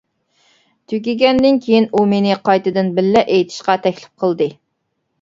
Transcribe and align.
تۈگىگەندىن 0.93 1.61
كېيىن 1.67 1.87
ئۇ 1.91 2.03
مېنى 2.15 2.41
قايتىدىن 2.51 2.93
بىللە 2.99 3.27
ئېيتىشقا 3.31 3.81
تەكلىپ 3.89 4.15
قىلدى. 4.27 4.53